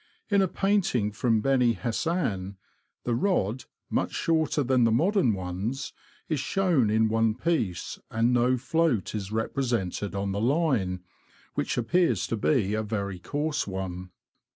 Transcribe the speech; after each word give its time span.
In 0.31 0.41
a 0.41 0.47
painting 0.47 1.11
from 1.11 1.41
Beni 1.41 1.73
Hassan, 1.73 2.57
the 3.03 3.13
rod, 3.13 3.65
much 3.87 4.13
shorter 4.13 4.63
than 4.63 4.83
the 4.83 4.91
modern 4.91 5.35
ones, 5.35 5.93
is 6.27 6.39
shown 6.39 6.89
in 6.89 7.07
one 7.07 7.35
piece, 7.35 7.99
and 8.09 8.33
no 8.33 8.57
float 8.57 9.13
is 9.13 9.31
represented 9.31 10.15
on 10.15 10.31
the 10.31 10.41
line, 10.41 11.03
which 11.53 11.77
appears 11.77 12.25
to 12.25 12.35
be 12.35 12.73
a 12.73 12.81
very 12.81 13.19
coarse 13.19 13.67
one. 13.67 14.09